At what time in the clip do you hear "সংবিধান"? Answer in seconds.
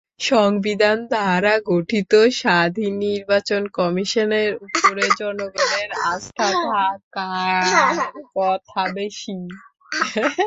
0.23-0.97